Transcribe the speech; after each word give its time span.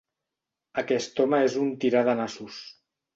Aquest 0.81 1.21
home 1.23 1.41
és 1.49 1.57
un 1.65 1.69
tirà 1.83 2.01
de 2.09 2.17
nassos. 2.21 2.59